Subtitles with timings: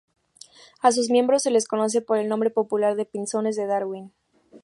[0.81, 4.11] A sus miembros se les conoce por el nombre popular de pinzones de Darwin.